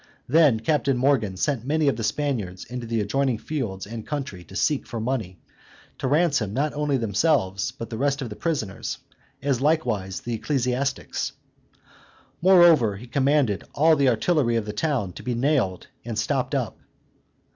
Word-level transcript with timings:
Then 0.27 0.59
Captain 0.61 0.97
Morgan 0.97 1.37
sent 1.37 1.63
many 1.63 1.87
of 1.87 1.95
the 1.95 2.03
Spaniards 2.03 2.65
into 2.65 2.87
the 2.87 3.01
adjoining 3.01 3.37
fields 3.37 3.85
and 3.85 4.03
country 4.03 4.43
to 4.45 4.55
seek 4.55 4.87
for 4.87 4.99
money, 4.99 5.37
to 5.99 6.07
ransom 6.07 6.53
not 6.55 6.73
only 6.73 6.97
themselves, 6.97 7.69
but 7.69 7.91
the 7.91 7.99
rest 7.99 8.19
of 8.23 8.31
the 8.31 8.35
prisoners, 8.35 8.97
as 9.43 9.61
likewise 9.61 10.21
the 10.21 10.33
ecclesiastics. 10.33 11.33
Moreover, 12.41 12.97
he 12.97 13.05
commanded 13.05 13.63
all 13.75 13.95
the 13.95 14.09
artillery 14.09 14.55
of 14.55 14.65
the 14.65 14.73
town 14.73 15.13
to 15.13 15.21
be 15.21 15.35
nailed 15.35 15.85
and 16.03 16.17
stopped 16.17 16.55
up. 16.55 16.79